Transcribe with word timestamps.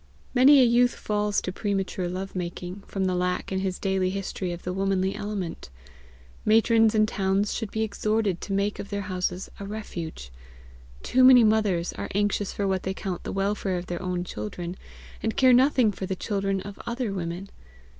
Many 0.33 0.59
a 0.59 0.63
youth 0.65 0.95
falls 0.95 1.43
to 1.43 1.51
premature 1.51 2.07
love 2.07 2.35
making, 2.35 2.81
from 2.87 3.05
the 3.05 3.13
lack 3.13 3.51
in 3.51 3.59
his 3.59 3.77
daily 3.77 4.09
history 4.09 4.51
of 4.51 4.63
the 4.63 4.73
womanly 4.73 5.13
element. 5.13 5.69
Matrons 6.43 6.95
in 6.95 7.05
towns 7.05 7.53
should 7.53 7.69
be 7.69 7.83
exhorted 7.83 8.41
to 8.41 8.51
make 8.51 8.79
of 8.79 8.89
their 8.89 9.01
houses 9.03 9.51
a 9.59 9.65
refuge. 9.67 10.31
Too 11.03 11.23
many 11.23 11.43
mothers 11.43 11.93
are 11.93 12.09
anxious 12.15 12.51
for 12.51 12.67
what 12.67 12.81
they 12.81 12.95
count 12.95 13.21
the 13.21 13.31
welfare 13.31 13.77
of 13.77 13.85
their 13.85 14.01
own 14.01 14.23
children, 14.23 14.75
and 15.21 15.37
care 15.37 15.53
nothing 15.53 15.91
for 15.91 16.07
the 16.07 16.15
children 16.15 16.61
of 16.61 16.79
other 16.87 17.13
women! 17.13 17.49